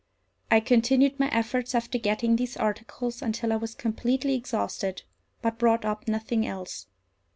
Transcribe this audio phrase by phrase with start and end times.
[0.49, 5.03] I continued my efforts, after getting these articles, until I was completely exhausted,
[5.43, 6.87] but brought up nothing else.